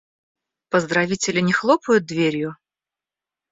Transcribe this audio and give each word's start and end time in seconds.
Поздравители 0.69 1.41
не 1.41 1.53
хлопают 1.53 2.05
дверью? 2.07 2.57